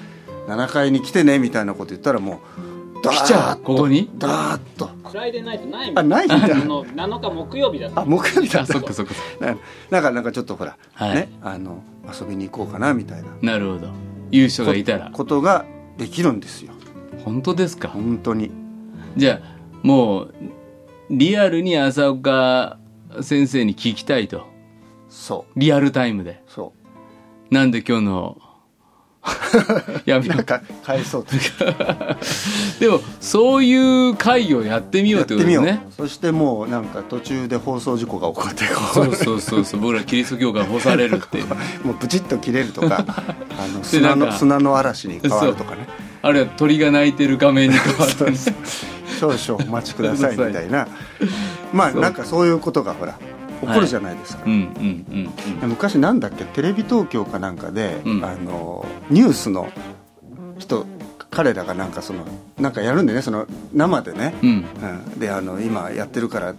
[0.47, 4.09] 7階に来てねみたいなこと言ったらもうダーッと来ちゃうここに？
[4.17, 4.89] ダーッと。
[5.09, 5.99] フライデーナイトないもん。
[5.99, 6.35] あないんだ。
[6.35, 8.01] あの7日木曜日だった。
[8.01, 9.13] あ木曜日だあ、ったそっかそっか。
[9.39, 9.55] な
[9.91, 11.15] なんかなんかちょっとほら、はい。
[11.15, 11.83] ねあの
[12.19, 13.27] 遊びに行こうかなみたいな。
[13.41, 13.89] なるほど。
[14.31, 15.09] 優勝がいたら。
[15.11, 15.65] ことが
[15.97, 16.73] できるんですよ
[17.23, 17.87] 本当ですか？
[17.89, 18.51] 本当に
[19.17, 20.33] じゃあ、もう、
[21.09, 22.77] リアルに浅岡
[23.21, 24.45] 先生に聞きたいと。
[25.09, 26.43] そリアルタイムで。
[26.47, 26.73] うそ
[27.49, 28.37] なんで今日の
[30.05, 30.43] やめよう。
[30.43, 31.31] か返そうと
[32.79, 39.79] でもそういう会議をやってみようやっててみよう、ことねそしてもうなんか途中で放送事故が起こってこそうそうそうそう。
[39.79, 41.45] 僕らキリスト教が干されるっていう。
[41.83, 45.87] もうブチッと切れるとか あので砂の砂の嵐に変わるとかね。
[46.21, 48.37] あるいは鳥が鳴いてる画面に変わってね。
[49.19, 50.87] 少々お待ちくださいみたいな。
[51.73, 53.17] まあなんかそういうことがほら
[53.65, 54.43] 起こるじゃないですか、
[55.63, 56.45] 昔なんだっけ？
[56.45, 58.25] テレビ東京かなんかで、うん。
[58.25, 59.69] あのニュースの
[60.57, 60.85] 人
[61.31, 62.25] 彼らがなんかその
[62.57, 64.49] なんかやるんでねその生でね、うん。
[64.49, 65.11] うん。
[65.11, 66.55] うん、であの今やってるからあの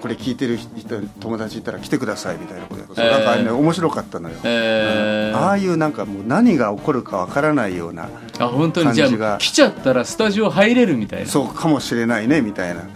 [0.00, 3.12] これ聞いてる人友達いたら来てくださいみたいなことやるそうえー。
[3.12, 5.36] なんかあれね面白かったのよ、えー。
[5.36, 5.44] うん。
[5.44, 8.94] ああいうなんかもう何が起こるかわからないようなあ本当に。
[8.94, 9.34] じゃ感じが。
[9.34, 11.26] あ来ちゃったらスタジオ入れるみたいな。
[11.26, 12.88] そうかもしれないねみたいな、うん、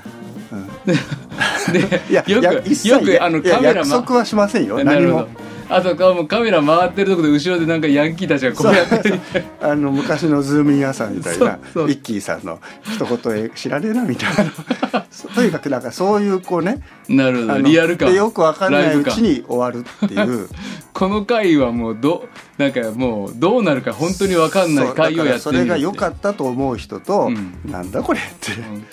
[0.85, 1.81] で
[2.13, 4.83] よくよくあのカメラ約束はしませんよ。
[4.85, 5.21] 何も。
[5.21, 9.09] どあとかもうカメラ回ってるとこで後ろでなんかヤンキーたちがこうやって。
[9.11, 9.21] る
[9.61, 11.91] あの昔のズームイン朝みたいなそうそう。
[11.91, 14.47] ウィッキーさんの一言え知らねえなみたい
[14.93, 15.01] な。
[15.35, 17.59] とにかくなんかそういうこうねなるほど。
[17.61, 18.11] リアル感。
[18.11, 20.49] でよくわかんないうちに終わるっていう。
[20.93, 27.55] この回はもうどなんかもうどうなるか本当に分かんない回をやってみるれが良かったと思う人と、うん。
[27.65, 28.85] なんだこれって、うん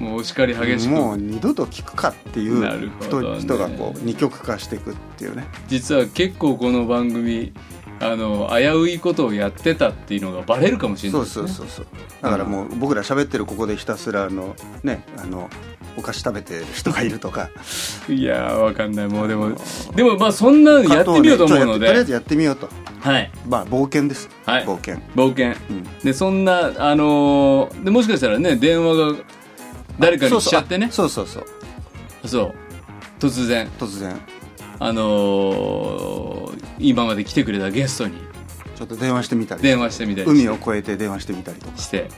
[0.00, 0.90] もうお叱り激しく。
[0.90, 3.38] もう二度と聞くかっていうなるほどね。
[3.40, 5.46] 人人がこう二極化していくっていうね。
[5.68, 7.52] 実は結構この番組
[8.00, 11.26] あの危ういことをやってたっていうのがバレるかもしれないね。
[11.26, 11.86] そうそうそう
[12.22, 15.50] だからもう僕ら喋ってるここでひたすらあのねあの
[15.98, 17.50] お菓子食べてる人がいるとか。
[18.08, 19.08] いやーわかんない。
[19.08, 19.52] もうでも
[19.94, 21.88] でもまあそんなのやってみようと思うので。
[21.88, 22.70] とりあえずやってみようと。
[23.00, 23.30] はい。
[23.46, 24.64] まあ冒険です、はい。
[24.64, 24.96] 冒険。
[25.14, 25.48] 冒険。
[25.68, 25.84] うん。
[25.98, 29.18] でそんなあのーでもしかしたらね電話が
[30.00, 30.88] 誰かにしちゃってね。
[30.90, 32.28] そうそうそう。
[32.28, 32.54] そう。
[33.18, 33.68] 突然。
[33.78, 34.18] 突然。
[34.78, 38.16] あのー今まで来てくれたゲストに。
[38.74, 39.62] ちょっと電話してみたり。
[39.62, 42.08] 電話してみたり海を越えて電話してみたりとか、して。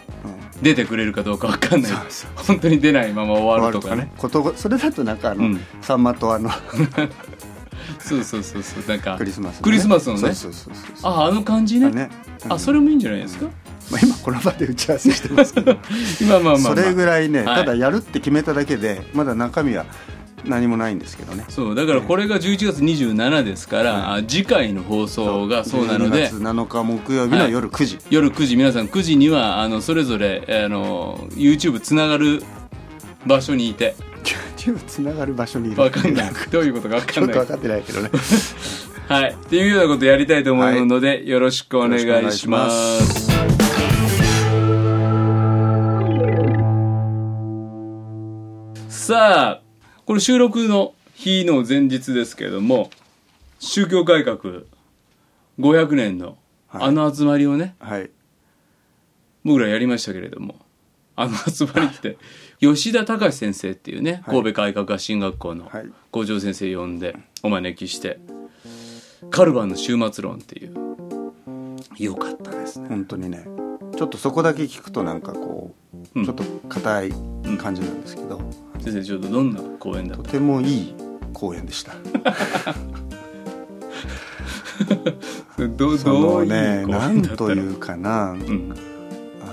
[0.55, 1.91] うん、出てくれるかどうかわかんない。
[1.91, 2.31] そうそう。
[2.47, 4.13] 本当に出ないまま終わるとかね。
[4.17, 5.61] ことごそれだとなんかあの、うん。
[5.81, 6.51] さんまとあの
[7.99, 8.85] そうそうそうそう。
[8.87, 10.21] なんかクリスマスのね、クリスマスのね。
[10.21, 11.13] そうそうそうそう。
[11.13, 11.87] ああの感じね。
[11.87, 12.11] あね。
[12.45, 12.53] うん。
[12.53, 13.47] あそれもいいんじゃないですか、
[13.93, 15.77] まあ、今この場で打ち合わせしてますけど
[16.21, 17.65] 今まあまあ、まあ、それぐらいね、はい。
[17.65, 19.85] ただやるって決めただけでまだ中身は
[20.45, 21.45] 何もないんですけどね。
[21.49, 25.87] そうだからこれが11月27ですから、はあ次回の放送がそう。
[25.87, 28.57] なの12で月7日木曜日の夜9時、夜9時。
[28.57, 32.43] 皆さん9時にはあのそれぞれあの YouTube つながる
[33.27, 33.95] 場所にいて。
[34.57, 35.83] YouTube つながる場所にいる。
[35.83, 36.33] わかんない。
[36.51, 37.39] どういうことかわちかんない。
[37.39, 38.11] ょっと分かってないけどね。
[39.09, 39.33] はい。
[39.33, 43.32] っていうようなことやりたいと思うので、よろしくお願いしまよろしくお願いしす
[49.13, 49.63] さあ
[50.07, 52.89] これ収録の日の前日ですけれども
[53.59, 54.39] 宗教改革
[55.61, 56.83] 500年のはい。
[56.85, 58.11] あの集まりをね、はい。
[59.45, 60.55] 僕らやりましたけれども
[61.15, 62.17] あの集まりって
[62.59, 64.37] 吉田隆先生っていうねはい。
[64.37, 65.85] 神戸改革発信学校のはい。
[66.11, 68.19] 校長先生呼んでお招きして
[69.29, 70.75] カルバンの終末論っていう
[71.99, 72.89] よかったですね。
[72.89, 73.45] 本当にね。
[73.95, 75.75] ちょっとそこだけ聞くとなんかこ
[76.15, 76.25] う、うん。
[76.25, 77.13] ちょっと硬い
[77.59, 78.41] 感じなんですけど、
[78.83, 80.25] 先生ちょっとどんな講演だった？
[80.25, 80.95] とてもいい
[81.33, 81.93] 公演でした。
[85.77, 88.75] どそのね講なんというかな、うん。
[89.41, 89.47] あ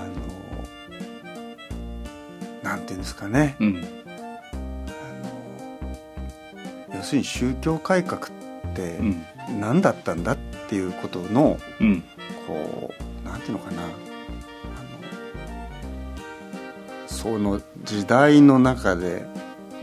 [2.64, 3.56] のなんていうんですかね。
[3.60, 3.84] うん。
[6.94, 8.30] 要するに宗教改革っ
[8.74, 9.22] てうん。
[9.60, 10.38] 何だったんだっ
[10.68, 12.02] ていうことのうん。
[12.46, 12.92] こ
[13.24, 13.82] うなんていうのかな
[17.20, 19.26] その時代の中で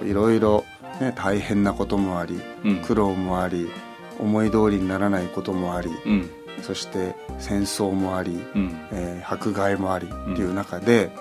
[0.03, 0.65] いろいろ
[0.99, 2.75] ね大変なこともありうん。
[2.77, 3.69] 苦労もあり
[4.19, 6.29] 思い通りにならないこともありうん。
[6.63, 8.75] そして戦争もあり、うん。
[8.91, 11.11] えー迫害もありっていう中で、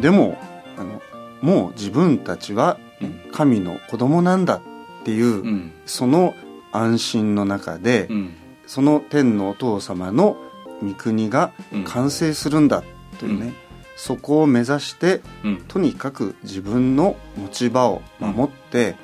[0.00, 0.36] でも
[0.76, 1.00] あの
[1.40, 3.20] もう自分たちはうん。
[3.32, 4.60] 神の子供なんだっ
[5.04, 5.72] ていう、うん。
[5.86, 6.34] その
[6.72, 8.34] 安心の中で、うん。
[8.66, 10.36] その天のお父様の
[10.82, 11.84] 御国がうん。
[11.84, 12.82] 完成するんだ
[13.18, 13.65] というね、うん
[13.96, 15.56] そこを目指してうん。
[15.66, 18.94] とにかく自分の持ち場を守って、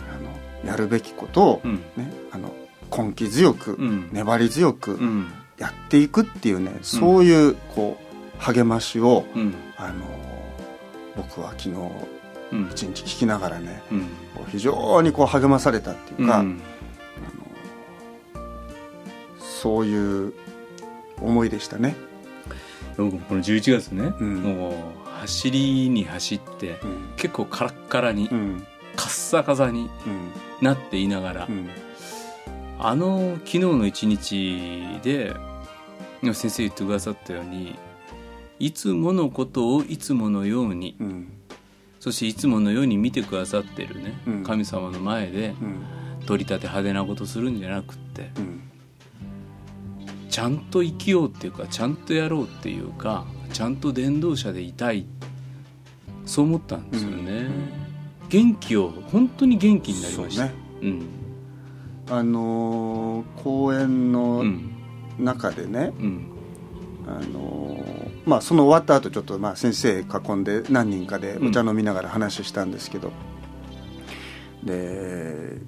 [0.00, 1.76] あのやるべきことを、うん。
[1.96, 2.54] ね、あの
[2.90, 4.08] 根気強く、うん。
[4.10, 5.26] 粘り強くうん。
[5.58, 9.54] やっていくっていうね、そういうこう励ましを、うん。
[9.76, 10.04] あの
[11.16, 11.70] 僕は昨日
[12.52, 12.70] うん。
[12.70, 13.82] 一日聞きながらね
[14.50, 16.60] 非常にこう励まされたっていうか、うん。
[19.40, 20.32] そういう
[21.20, 21.96] 思いでしたね。
[23.04, 24.36] 僕もこの11月ね、うん。
[24.42, 27.12] もう走りに走ってうん。
[27.16, 28.66] 結構カラッカラに、うん。
[28.96, 30.30] カッサカサにうん。
[30.60, 31.68] なっていながら、うん。
[32.80, 35.34] あの昨日の一日で
[36.22, 37.76] 先生言ってくださったように
[38.58, 41.32] いつものことをいつものようにうん。
[42.00, 44.42] そしていつものように見てくださってるね、うん。
[44.44, 45.84] 神様の前でうん。
[46.26, 48.67] 取り立て派手なことするんじゃなくってうん
[50.38, 55.04] ちゃんと生きようっていうかちゃんとやろうっていうかちゃんと伝道者でいたい。
[56.26, 57.48] そう思ったんですよね、
[58.28, 60.44] 元気を本当に元気になりました。
[60.44, 60.54] ね。
[60.82, 61.06] うん。
[62.08, 64.70] あのー公演のうん。
[65.18, 66.26] 中でね、うん。
[67.08, 73.10] あのーまあその終わった後ちょっとまあ先生囲んで何人かでお茶飲みながら話したんですけど、
[74.62, 75.58] で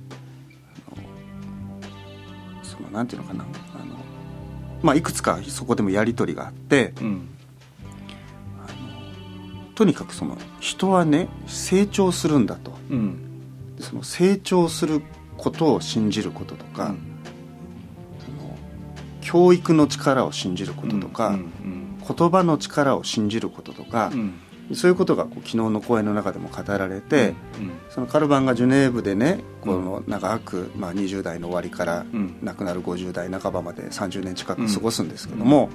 [2.62, 3.44] そのなんていうのかな
[4.83, 7.29] まあいくつかそこでもやり取りがあってうん。
[9.75, 12.77] とにかくその人はね成長するんだと。
[12.90, 13.77] うん。
[13.77, 15.03] でその成長する
[15.37, 16.99] ことを信じることとか、うん。
[19.21, 21.99] 教育の力を信じることとか、うん。
[22.07, 24.35] 言葉の力を信じることとかう、ん
[24.74, 27.72] そういうことがこう昨日の講演の中でも語られて、うん。
[27.90, 32.38] そのカルバンがジュネーブでねこの長く、まあ、20代の終わりからうん。
[32.42, 35.70] 亡くなる50代半ばまで30年近く過ごすんですけども、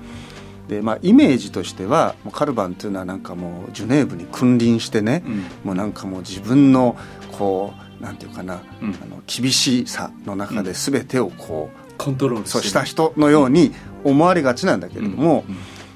[0.67, 5.43] でまあ、イメージとしてはもうカルバンというのはなんかもうジュネーブに君臨してね、うん。
[5.63, 6.97] もうなんかもう自分の
[7.38, 8.95] こうなんていうかな、うん。
[9.01, 13.71] あの厳しさの中で全てをこう、コントロールそうした人のように
[14.03, 15.45] 思われがちなんだけれども、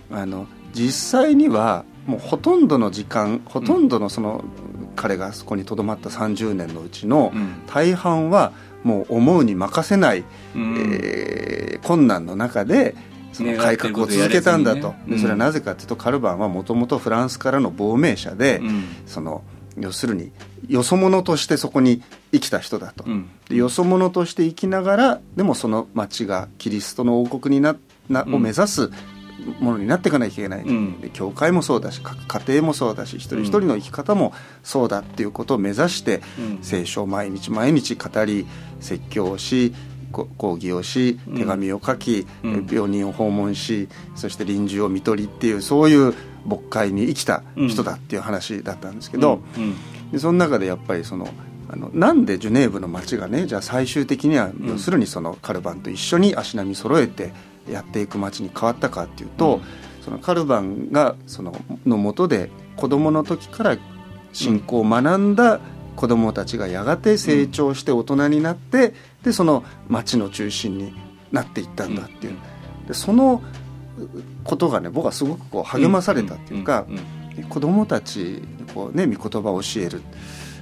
[0.10, 0.18] うん。
[0.18, 4.44] あの実際にはもうほとんどの時間ほとんどのその、
[4.96, 7.62] 彼がそこにとどまった30年のうちのうん。
[7.68, 8.52] 大半は
[8.84, 10.24] もう思うに任せない、
[10.56, 10.76] うん。
[10.78, 12.94] えー困難の中で
[13.32, 18.84] その改革を続けたんだと、ねそれはなぜかというとカルバンはもともとフランスからの亡命者で、うん。
[19.06, 19.44] その
[19.78, 20.32] 要するに
[20.68, 22.02] よそ者としてそこに
[22.34, 23.30] 生きた人だと、うん。
[23.48, 27.76] でよそ者として生きながらでもその町がキリストの王国にな
[28.10, 28.36] なうん。
[28.36, 28.92] を目指す
[29.60, 30.72] ものになっていかなきゃいけない、う。
[30.72, 31.02] ん。
[31.02, 36.60] で教会もそうだし各家庭もそうだし一人一人の生き方もそうだっていうことを目指して、うん。
[36.62, 38.46] 聖書を毎日毎日語り
[38.80, 39.74] 説教をし
[40.12, 41.38] こ講義をしうん。
[41.38, 42.68] 手紙を書き、うん。
[42.72, 46.14] 病人を訪問しそして臨終を見取りっていうそういう
[46.46, 49.76] 牧会に生きた人だっていう話だったんですけど、うん。
[50.12, 51.28] でその中でやっぱりその
[51.72, 54.56] あのなんでジュネーブの街がねじゃあ最終的にはん。
[54.68, 57.32] 要するにそのカルバンと一緒に足並み揃えて
[57.72, 59.62] やっていく街に変わったかっていうと、うん。
[60.04, 61.54] そのカルバンがその
[61.86, 63.78] のもとで子供の時から
[64.34, 65.60] 信仰を学んだ
[65.96, 70.94] 子供たちがやがて成長して大人になってでその街の中心に
[71.32, 72.38] なっていったんだっていう、
[72.88, 73.44] でその
[74.44, 76.94] ことがね僕はすごくこう励まされたっていうか、ん
[77.42, 78.42] ん子供たちに
[78.74, 80.02] こう、ね、御言葉を教える、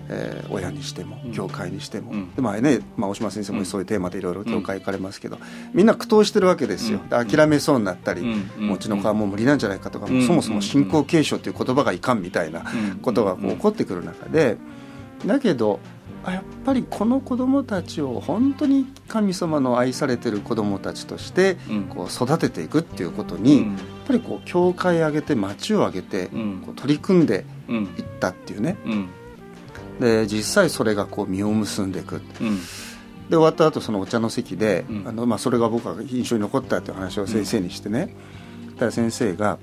[0.10, 1.32] えー親にしてもうん。
[1.34, 2.34] 教会にしても、うん。
[2.36, 5.38] でまあね、まあ、大島先生もそういうテーマでいろいろ教会行かれますけど、
[5.74, 8.67] みんな苦闘してるわけですよ、諦めそうになったり、うん。
[8.67, 12.62] もううちの子はもう無理なんじゃないかとか、そもそも信仰継承という言葉がいかんみたいな
[12.93, 13.00] うん。
[13.00, 14.58] ことがこう起こってくる中で
[15.26, 15.80] だけど
[16.24, 21.84] あやっぱりこの子供たちを本当に神様の愛されてる子供たちとしてうん。
[21.86, 23.67] こう育てていくっていうことに、うん。
[23.74, 26.63] やっぱりこう教会挙げて町を挙げてうん。
[26.65, 27.76] こう取り組んでうん。
[27.76, 28.78] いったっていうね。
[28.86, 29.10] うん
[30.00, 32.22] で実際それがこう実を結んでいく。
[32.42, 32.58] うん。
[33.30, 35.08] で終わった後そのお茶の席で、うん。
[35.08, 38.16] あのまあ、それが僕は印象に残ったっていう話を先生にしてね、
[38.78, 39.58] たら先生が、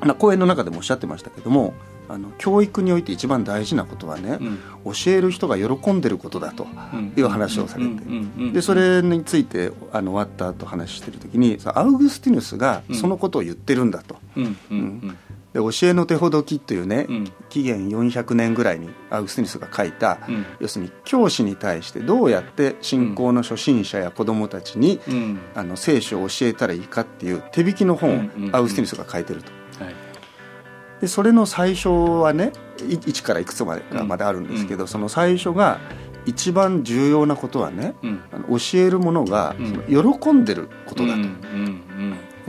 [0.00, 1.74] まあ、講演の中でもおっしゃってましたけども
[2.08, 4.58] あの教育において一番大事なことはね、うん。
[4.94, 7.12] 教える人が喜んでることだとうん。
[7.16, 7.98] いう話をされて、うん。
[7.98, 8.44] うん。
[8.46, 8.52] うん。
[8.52, 14.16] でそれについてあの終わった後話してる時にさアウグスティヌスがそのことを言ってるんだと。
[14.36, 14.44] うん。
[14.44, 14.78] うん。
[14.78, 15.18] うん
[15.52, 17.24] で教えの手ほどきというね、うん。
[17.48, 20.46] 紀元400年ぐらいにアウグスティヌスが書いた、うん。
[20.60, 25.40] 要するに教師に対してどうやって信仰の初心者や子どもたちに、うん。
[25.54, 29.50] あの聖書を教えたらいいかっていう手引きの本をアウグスティヌスが書いてると。
[29.82, 29.94] はい。
[31.00, 35.78] でそれの最初はねい1からいくつまでまであるんですけど、その最初が
[36.26, 38.20] 一番重要なことはねうん。
[38.32, 41.22] あの教えるものが、の喜んでることだと。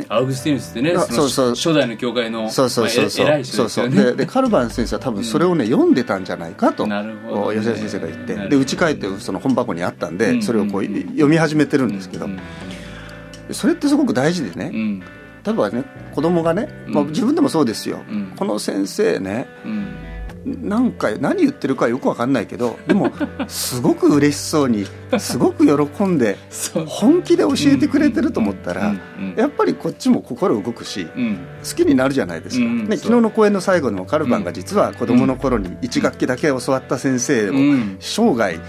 [0.04, 1.50] うんうんうんアウグスティヌスってねあそうそう。
[1.52, 3.70] 初代の教会のそうそうそうそう,、まあえ偉い人そう。
[3.70, 4.12] そうですよね。
[4.12, 7.52] ででカルバン先生は多分それをね、読んでたんじゃないかとなるほど。
[7.52, 8.36] ね吉田先生が言って。
[8.36, 10.42] で家帰ってその本箱にあったんで、うん。
[10.42, 12.40] それをこううん読み始めてるんですけど、うん。
[13.52, 15.00] それってすごく大事でね、うん。
[15.00, 15.06] 例
[15.52, 15.84] えばね
[16.14, 17.10] 子供がね、まあ、うん。
[17.10, 18.34] 自分でもそうですよ、うん。
[18.36, 19.88] この先生ねうん
[20.62, 23.12] なんか何言ってるかよく分かんないけどでも
[23.48, 24.86] すごく嬉しそうに
[25.18, 26.38] すごく喜んで
[26.88, 28.94] 本気で教えてくれてると思ったら、
[29.36, 31.40] やっぱりこっちも心動くしうん。
[31.64, 37.98] 好きになるじゃないですか、ね、昨日の講演の最後でもカルバンが実は子供の頃に1学期だけ教わった先生をうん。
[38.00, 38.60] 生涯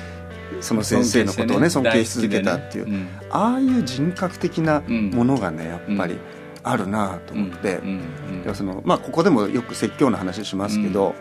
[0.60, 6.18] その先生のことをね尊尊敬敬し続けたっていう、ああいう人格的なものがねやっぱり
[6.62, 11.14] あるなと思って、うんうんいやそのまあ、ここでもよく説教の話しますけど、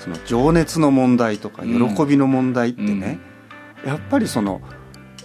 [0.00, 1.94] その情熱の問題とかうん。
[1.94, 3.18] 喜びの問題ってね、
[3.86, 4.60] やっぱりその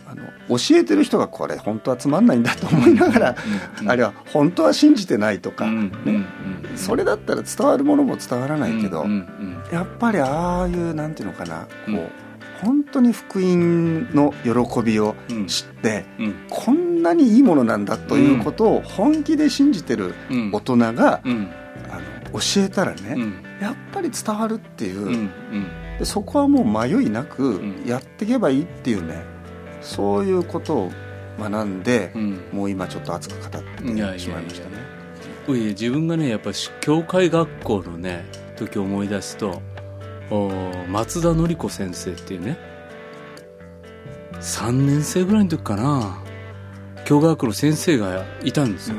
[0.07, 0.23] あの
[0.57, 3.35] 教えてる人がこれ本当はつまんないんだと思いながら、
[3.81, 3.89] うん。
[3.89, 5.89] あるいは本当は信じてないとか、うん。
[5.89, 6.15] ねうん。
[6.71, 6.77] うん。
[6.77, 9.09] それだったら伝わるものも伝わらないけど、うん。
[9.09, 9.63] うん。
[9.71, 11.95] やっぱりああいうなんていうのかな、うん。
[11.95, 12.09] こう
[12.65, 15.47] 本当に福音の喜びをうん。
[15.47, 16.35] 知って、うん。
[16.49, 20.51] こんなにいいものなんだということを本気で信じてるうん。
[20.51, 21.49] 大人が、うん。
[21.89, 25.29] あの教えたらね、うんやっぱり伝わるっていう、うんうん。
[25.99, 27.83] でそこはもう迷いなくん。
[27.85, 29.23] やっていけばいいっていうね
[29.81, 30.91] そういうことを
[31.39, 32.43] 学んで、うん。
[32.51, 34.75] もう今ちょっと熱く語っていやいやいやしまいましたね。
[35.47, 39.61] いや自分がねやっぱし教会学校のね時思い出すと
[40.31, 40.49] お
[40.89, 42.57] 松田典子先生っていうね
[44.41, 46.23] 3年生ぐらいの時かな
[47.05, 48.95] 教会学校の先生がいたんですよ、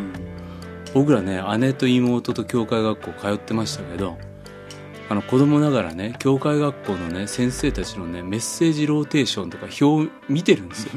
[0.94, 4.16] 僕らね姉と妹と教会学校通ってましたけど
[5.08, 10.92] あの子供ながらね教会学校のね先生たちのねメッセージローテーションとか表を見てるんですよ。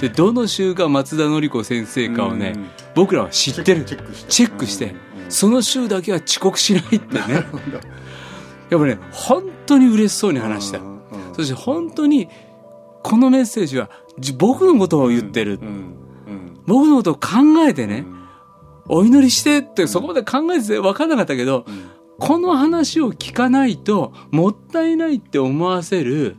[0.00, 2.66] でどの週が松田典子先生かをね、うん。
[2.94, 3.84] 僕らは知ってる。
[3.84, 4.30] チェックして。
[4.30, 4.86] チェックして。
[4.86, 4.88] う
[5.20, 5.24] ん。
[5.24, 5.30] うん。
[5.30, 7.44] その週だけは遅刻しないってね。
[8.70, 10.80] やっぱね本当に嬉しそうに話した。
[11.36, 12.28] そして本当に
[13.02, 13.88] このメッセージは
[14.18, 15.68] じ僕のことを言ってる、うん。
[15.68, 15.70] う
[16.32, 16.60] ん。
[16.66, 17.20] 僕のことを考
[17.68, 18.04] えてね、
[18.88, 26.36] お祈りしてってそこまで考えてて分かんなかったけど、うんこの話を聞かないともったいないって思わせる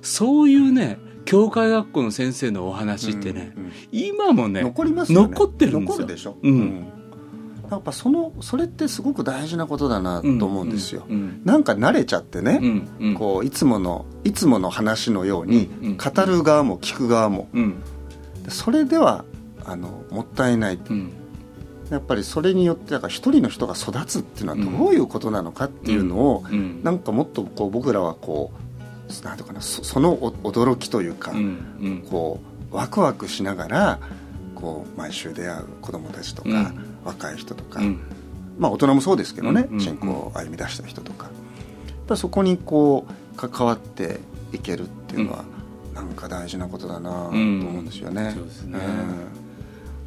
[0.00, 3.72] そういうね教会学校の先生のお話ってね、うんうん。
[3.92, 5.28] 今もね残りますよね。
[5.28, 5.98] 残ってるんですよ。
[5.98, 6.86] 残るでしょ、うん。
[7.70, 13.14] やっぱそのそれってすごく大事なことだなと思うんですよ、うんなんか慣れちゃってね、うんうん。
[13.14, 17.48] こういつものいつもの話のようにうんうん語る側も聞く側も。
[17.52, 17.82] うん。
[18.48, 19.24] それでは
[19.64, 20.80] あのもったいない。
[20.90, 21.12] うん
[21.92, 31.38] やっぱりそれによってだから一人の人が育つっていうのはどういうことなのかっていうのを、うんなんかもっとこう僕らはこうなんていうかなそそのお驚きというか、うん
[31.80, 32.06] うん。
[32.10, 32.40] こ
[32.72, 33.98] うワクワクしながら
[34.54, 36.96] こう毎週出会う子どもたちとか、うん。
[37.04, 38.00] 若い人とか、うん。
[38.58, 41.30] まあ大人もそうですけどね、うんうん信仰を歩み出した人とか。
[42.08, 44.20] やっそこにこう関わって
[44.52, 45.44] いけるっていうのは、
[45.94, 48.32] なんか大事なことだなと思うんですよね。
[48.34, 48.78] そうですね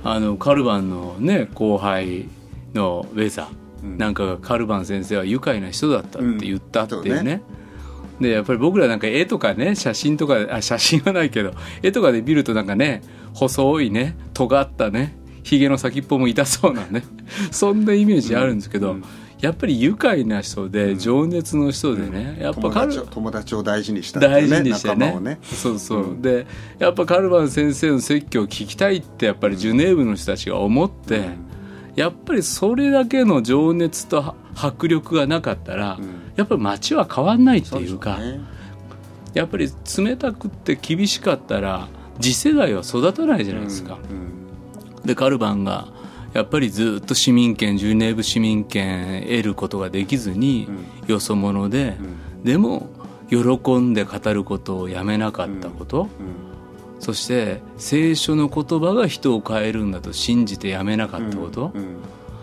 [0.05, 2.29] あのカルバンのね後輩
[2.73, 3.97] のウェザー、うん。
[3.97, 13.01] なんかがカルバン先生は愉快な人だったって言ったっていうね,、うんでやっぱり僕らなんか絵とかね写真とかあ写真はないけど絵とかで見るとなんかね
[13.33, 17.03] 細いね尖ったねひげの先っぽも痛そうなね
[17.51, 19.03] そんなイメージあるんですけど、うん
[19.41, 25.19] やっぱり愉快な人で情熱の人でね、やっぱ友カル友達を大事にしたっていう大事にしてね。
[25.19, 25.39] ね。
[25.43, 26.21] そうそう、うん。
[26.21, 26.47] で
[26.79, 31.45] やっぱカルバン先生の説教を聞きたいってやっぱりジュネーブの人たちが思って、うん。
[31.95, 36.31] やっぱりそれだけの情熱と迫力がなかったら、うん。
[36.35, 38.39] やっぱり街は変わんないっていうかね。
[39.33, 41.89] やっぱり冷たくって厳しかったら
[42.21, 43.97] 次世代は育たないじゃないですか。
[44.09, 45.05] うん。
[45.05, 45.89] でカルバンが
[46.35, 50.67] やっぱりずっと市民権ジュネーブ市民権得ることができずに、
[51.07, 52.43] よそ者で、うん。
[52.43, 52.89] でも
[53.29, 56.99] 喜んで語ることをやめなかったこと、うん。
[56.99, 61.99] そして聖書の言葉が人を変えるんだと信じてやめなかったこと、うん。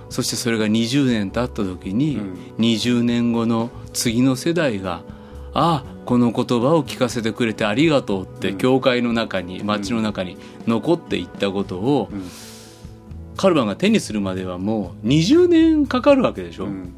[0.08, 2.34] そしてそれが20年経った時に、うん。
[2.60, 5.02] 20年後の次の世代が
[5.52, 8.56] 「ああこの言葉を聞かせてくれてありがとう」って、うん。
[8.56, 12.22] 教会の中に町の中に残っていったことを、うん
[13.36, 16.92] カルバンが手にするまではもう20年かかるわけでしょ、うん。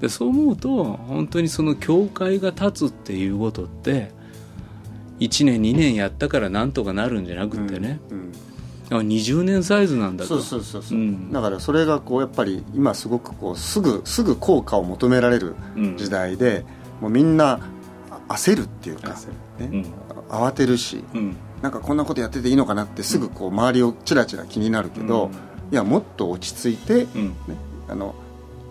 [0.00, 4.12] でそう思うと本当にその教会が立つっていうことって
[5.18, 8.32] 1年2年やったからなんとかなるんじゃなくてね、うん。
[8.90, 10.40] あ20年サイズなんだと。
[10.40, 11.32] そうそうそうそう、うん。
[11.32, 15.96] だからそれがこうやっぱり今すごくこうすぐすぐ効果を求められるうん。
[15.96, 16.64] 時代で、
[17.00, 17.60] もうみんな
[18.10, 19.14] あ焦るっていうか、
[19.58, 19.80] うね。
[19.82, 19.86] ん。
[20.30, 21.36] 慌てるしうん。
[21.60, 27.28] なんかこんなことやってていいのかなってすぐこう周りをチラチラ気になるけど、うんいやもっと落ち着いて、うん。
[27.28, 27.34] ね、
[27.88, 28.14] あの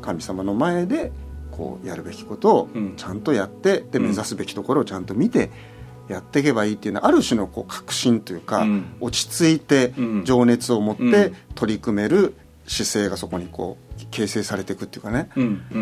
[0.01, 1.11] 神様の前で
[1.51, 2.95] こうやるべきことをうん。
[2.95, 4.03] ちゃんとやって、でうん。
[4.05, 5.51] 目指すべきところをちゃんと見て
[6.07, 8.85] やっていけばいいっていうのはある種のこう確信というか、うん。
[8.99, 10.25] 落ち着いてうん。
[10.25, 11.11] 情熱を持っうん。
[11.11, 12.35] て取り組める
[12.65, 15.29] 姿勢がそこにこう形成されていくっていうかね、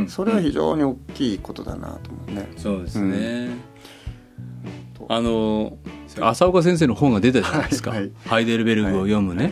[0.07, 2.49] それは非常に大きいことだなと思うね。
[2.55, 3.49] そうですね、
[4.97, 5.78] とあの
[6.22, 7.99] 浅岡先生の本が出たじゃないですか、はい。
[7.99, 8.11] はい。
[8.26, 9.51] ハイデルベルグを読むね、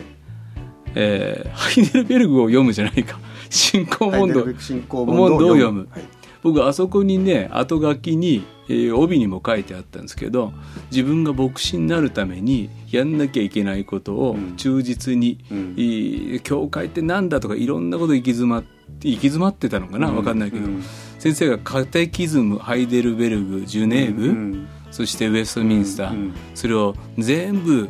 [0.96, 3.18] えーハイデルベルグを読むじゃないか。
[3.50, 4.44] 信仰問答。
[4.44, 5.88] 問答を読む。
[5.90, 6.02] はい。
[6.42, 10.52] 僕あそこにね後書きにえー帯にも書いてあったんですけど
[10.90, 14.56] 自分が牧師になるためにやんなきゃいけないことをうん。
[14.56, 15.74] 忠実に、うん。
[15.76, 20.82] いい教会ってなんだとかいろんなこと行き詰まって行き詰まってたのかな分かんないけど、うん。
[21.18, 24.68] 先生がカテキズムハイデルベルグジュネーブ、うん。
[24.90, 26.34] そしてウェストミンスター、うん。
[26.54, 27.88] それを全部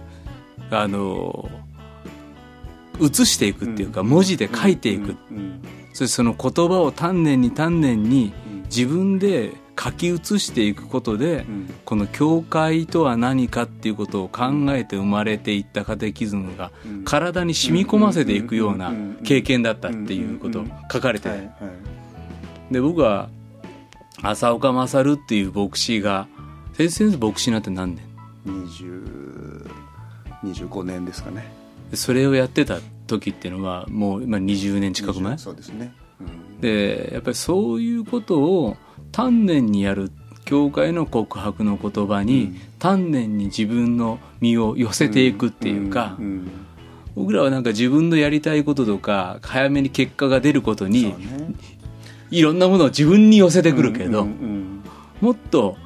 [0.70, 1.48] あの
[3.00, 5.60] 写していくっていうか、文字で書いていく、うん。
[5.92, 8.62] そしてその言葉を丹念に丹念にうん。
[8.64, 11.74] 自分で書き写していくことで、うん。
[11.84, 17.04] この教会とは何かっていうことを考えて生まれていったカテキズムがうん。
[17.04, 19.18] 体に染み込ませていくようなうん。
[19.24, 21.30] 経験だったっていうことを書かれて
[22.70, 23.28] で僕は
[24.22, 26.26] 浅岡勝っていう牧師が
[26.74, 28.04] 先生牧師になって何年
[28.46, 29.70] ？20
[30.44, 31.42] 25年ですかね。
[31.42, 35.94] でそれをやってた時っていうのはもう、まあ、20年近く前？20そうですね。
[36.20, 36.60] うん。
[36.60, 38.76] でやっぱりそういうことを
[39.12, 40.10] 丹念にやる
[40.44, 42.60] 教会の告白の言葉に、うん。
[42.78, 46.48] 丹念に自分の身を寄せていくっていうか、ん
[47.14, 51.14] 僕らはなんか自分のやりたいこととか早めに結果が出ることに、
[52.30, 54.26] いろんなものを自分に寄せてくるけど、
[55.20, 55.76] もっと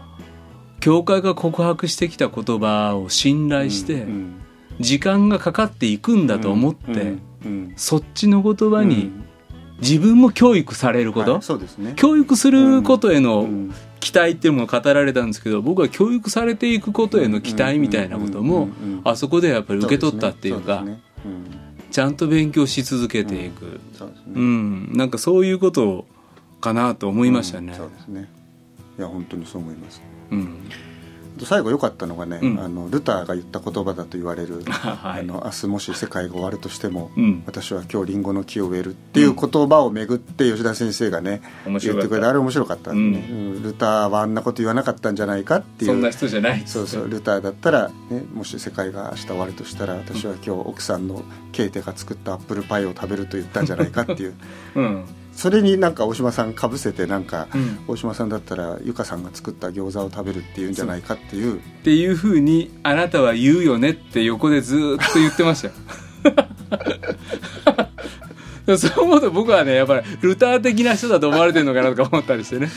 [0.80, 4.34] 教会が告白してきた言葉を信頼して、うん
[4.80, 7.14] 時間がかかっていくんだと思って、
[7.76, 9.24] そっちの言葉にうん。
[9.80, 11.94] 自分も教育されること、はいそうですね。
[11.96, 13.74] 教育することへうのん。
[14.00, 18.70] 期待っていうのも語られたんですけど僕は教育されていくことへの期待みたいなことも
[19.04, 20.84] あそこでやっぱり受け取ったっていうか
[21.90, 23.80] ちゃんと勉強し続けていく。
[23.94, 24.32] そうですね。
[24.34, 24.90] うん。
[24.94, 26.06] なんかそういうこと
[26.60, 27.72] かなと思いましたね。
[27.72, 28.28] うんそうですね。
[28.98, 30.02] いや本当にそう思います。
[30.30, 30.56] うん
[31.46, 32.60] 最後良かったのがね、うん。
[32.60, 35.20] あのルターが言った言葉だと言われる、 はい。
[35.20, 37.42] あの明日もし世界が終わるとしても、うん。
[37.46, 42.00] 私は今日リンゴの木を植えるっていう言葉をめぐって吉田先生がね、面白かった。
[42.00, 43.62] 言ってくれてあれ面白かったんでね、うん。
[43.62, 51.22] ルターはあんなこと言わなかったんじゃないかっていうそんな人じゃないそうそうルターだったら、ね、もし世界が明日終わるとしたら私は今日奥さんの
[51.52, 54.34] ケイテが作ったアップルパイを食べると言ったんじゃないかっていう。
[54.74, 57.78] うんそれになんか大島さんかぶせてなんか、うん。
[57.88, 61.58] 大島さんだったら由香さんが作った餃子を食べるっていうんじゃないかっていう。
[61.58, 65.74] っていうふうにあなたは言うよねって横でずーっと言ってましたよ。
[68.76, 72.68] そう思うと僕はねやっぱりルター的な人だと思われてるのかなとか思ったりしてね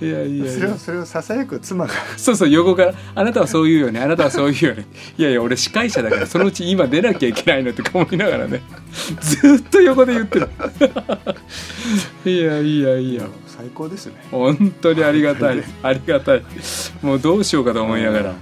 [0.00, 1.92] いやいやそれをそれをささやく妻が。
[2.16, 4.00] そうそう横から「あなたはそう言うよね。
[4.00, 4.86] あなたはそう言うよね」
[5.18, 8.62] いやいや俺司会者だからそのうち今出なきゃいけないのとか思いながらね。
[9.20, 10.48] ずーっと横で言ってる。
[12.24, 13.22] いやいやいや。
[13.46, 14.14] 最高ですね。
[14.30, 15.62] 本当にありがたい。
[15.82, 16.42] ありがたい。
[17.02, 18.34] もうどうしようかと思いながら。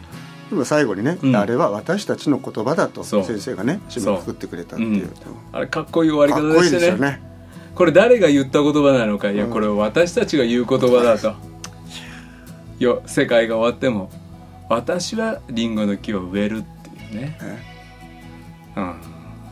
[0.50, 1.36] でも最後にね、うん。
[1.36, 5.10] あれは私たちの言葉だと先生がね締めくくってくれたっていう。
[5.52, 7.27] あれかっこいい終わりかっこいい方でしてねですよね
[7.78, 9.30] これ誰が言った言葉なのか。
[9.30, 11.36] いやうんこれは私たちが言う言葉だと。
[12.80, 14.10] よ世界が終わっても。
[14.68, 17.38] 私はリンゴの木を植えるっていうね、ね
[18.76, 19.00] うん、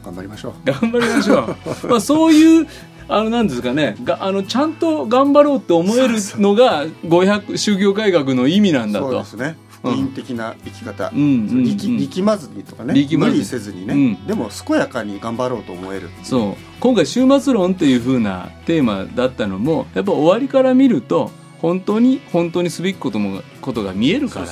[0.05, 0.55] 頑張りましょう。
[0.64, 1.57] 頑張りましょう。
[1.89, 2.66] まあそういう
[3.07, 3.95] あのなんですかね。
[4.03, 9.11] があのちゃんと頑張ろうって思えるのが500宗教改革の意味なんだと。
[9.11, 9.57] そうですね
[9.93, 11.99] 福音的な生き方、うん力うん。
[11.99, 12.95] 力まずにとかね。
[12.95, 13.32] 力まず。
[13.32, 14.26] に無理せずにね、うん。
[14.26, 16.11] でも健やかに頑張ろうと思える。
[16.22, 16.55] そう。
[16.80, 21.30] 今回終末論っていう風なテーマだったのもやっぱ終わりから見ると
[21.61, 24.47] 本当に本当にすべきこともことが見えるから。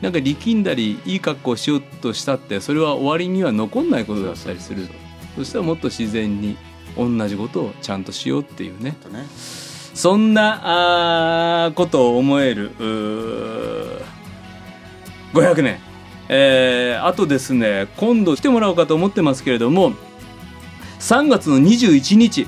[0.00, 4.88] なんか力んだりいい格好をしようとしたってそれは終わりには残んないことだったりする。
[5.36, 6.56] そしたらもっと自然に
[6.96, 8.96] 同じことをちゃんとしようっていうね。
[9.00, 9.24] とね
[9.94, 14.02] そんなあーことを思えるうー
[15.34, 15.78] 500年。
[16.28, 19.92] えーあとですね今度来てもらおうかと思ってますけれども
[21.00, 22.46] 3月の21日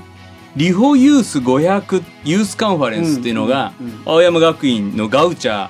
[0.56, 5.68] リホユース500ユースカンファレンスっていうのがうんうんうん青山学院のガウチャ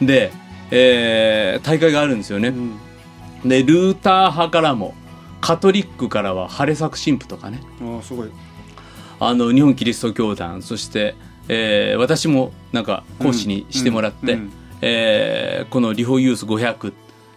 [0.00, 0.32] ーで、
[0.70, 3.48] えー大会があるんですよね、うん。
[3.48, 4.94] でルーター派からも
[5.40, 7.60] カトリックからはハレサク神父とかね。
[7.82, 8.30] ああすごい
[9.20, 11.14] あの日本キリスト教団そして、
[11.48, 14.52] えー私もなんか講師にしてもらって、うんうん
[14.82, 16.92] えーこのリホユース500、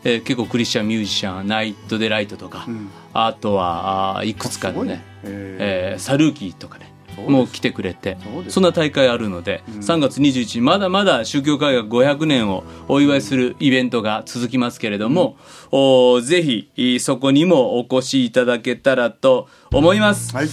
[0.05, 2.89] えー結構クリスチャンミュージシャンナイト・デ・ライトとか、うん。
[3.13, 6.93] あとはいくつかすごいのね、ええーサルーキーとかね
[7.27, 8.17] もう来てくれて
[8.47, 9.79] そんな大会あるので、うん。
[9.79, 15.35] 3月21日まだまだ宗教改革500年をお祝いするイベントが続きますけれども、
[15.71, 20.35] おーぜひいそこにもお越しいただけたらと思います。
[20.35, 20.47] はい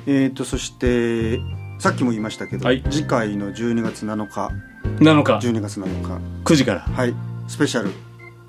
[0.06, 1.40] えー、とそして
[1.80, 2.84] さっきも言いましたけど、はい。
[2.90, 4.52] 次回の12月7日
[5.00, 6.82] 7日12月7日9時から。
[6.82, 7.14] はい。
[7.48, 7.92] スペシャル。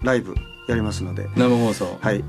[0.03, 0.35] ライブ
[0.69, 1.29] やりますので。
[1.35, 1.99] 生放送。
[2.01, 2.23] はい。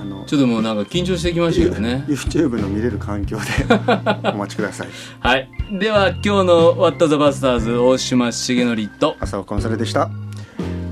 [0.00, 2.04] あのちょっともうなんか緊張してきましたけどね。
[2.08, 3.44] YouTube の見れる環境で
[4.30, 4.88] お待ちください。
[5.18, 5.48] はい。
[5.72, 10.08] では今日の「ワット・ザ・バスターズ」大島重則と浅尾コンサルでした。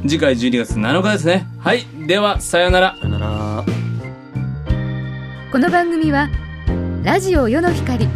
[0.03, 1.47] 次回12月7日ですね。
[1.59, 1.87] はい。
[2.07, 2.97] ではさようなら。
[3.01, 3.65] さよなら。
[5.53, 6.29] この番組は
[7.05, 8.07] ラジオ世の光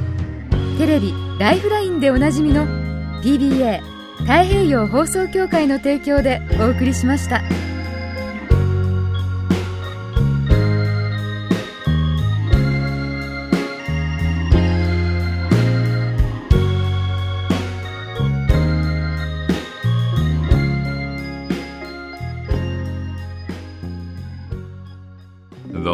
[0.77, 2.67] テレビ「ライフライン」でおなじみの
[3.23, 3.81] PBA
[4.21, 7.43] 太平洋放送協会の提供でお送りしました。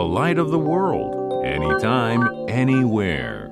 [0.09, 3.48] Light of the world, anytime, anywhere.